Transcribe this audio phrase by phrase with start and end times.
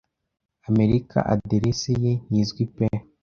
[0.69, 2.87] Amerika aderese ye ntizwi pe